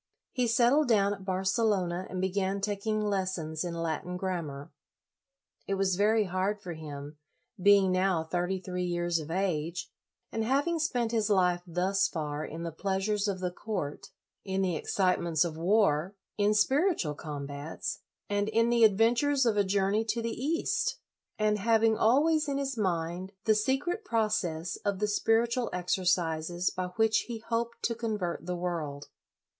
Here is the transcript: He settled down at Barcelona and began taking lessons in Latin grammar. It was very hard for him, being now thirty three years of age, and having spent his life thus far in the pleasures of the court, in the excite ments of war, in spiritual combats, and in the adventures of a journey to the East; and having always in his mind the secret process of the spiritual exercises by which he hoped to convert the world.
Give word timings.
He 0.31 0.47
settled 0.47 0.87
down 0.87 1.13
at 1.13 1.25
Barcelona 1.25 2.07
and 2.09 2.19
began 2.19 2.59
taking 2.59 3.01
lessons 3.05 3.63
in 3.63 3.75
Latin 3.75 4.17
grammar. 4.17 4.71
It 5.67 5.75
was 5.75 5.95
very 5.95 6.23
hard 6.23 6.59
for 6.59 6.73
him, 6.73 7.17
being 7.61 7.91
now 7.91 8.23
thirty 8.23 8.59
three 8.59 8.81
years 8.83 9.19
of 9.19 9.29
age, 9.29 9.91
and 10.31 10.43
having 10.43 10.79
spent 10.79 11.11
his 11.11 11.29
life 11.29 11.61
thus 11.67 12.07
far 12.07 12.43
in 12.43 12.63
the 12.63 12.71
pleasures 12.71 13.27
of 13.27 13.41
the 13.41 13.51
court, 13.51 14.09
in 14.43 14.63
the 14.63 14.75
excite 14.75 15.19
ments 15.21 15.43
of 15.45 15.55
war, 15.55 16.15
in 16.35 16.55
spiritual 16.55 17.13
combats, 17.13 17.99
and 18.27 18.49
in 18.49 18.71
the 18.71 18.83
adventures 18.83 19.45
of 19.45 19.55
a 19.55 19.63
journey 19.63 20.03
to 20.05 20.23
the 20.23 20.33
East; 20.33 20.97
and 21.37 21.59
having 21.59 21.95
always 21.95 22.47
in 22.47 22.57
his 22.57 22.75
mind 22.75 23.33
the 23.45 23.53
secret 23.53 24.03
process 24.03 24.77
of 24.77 24.97
the 24.97 25.07
spiritual 25.07 25.69
exercises 25.71 26.71
by 26.71 26.87
which 26.95 27.25
he 27.27 27.37
hoped 27.37 27.83
to 27.83 27.93
convert 27.93 28.47
the 28.47 28.55
world. 28.55 29.09